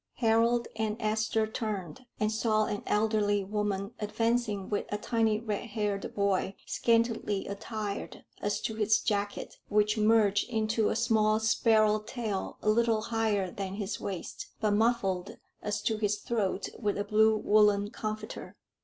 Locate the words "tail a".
11.99-12.67